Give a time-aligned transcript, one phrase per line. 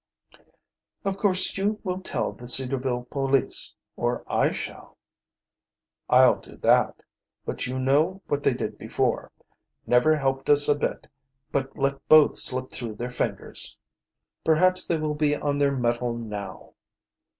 [1.05, 4.97] "Of course you will tell the Cedarville police or I shall."
[6.09, 7.03] "I'll do that.
[7.45, 9.31] But you know what they did before.
[9.85, 11.05] Never helped us a bit,
[11.51, 13.77] but let both slip through their fingers."
[14.43, 16.73] "Perhaps they will be on their mettle now."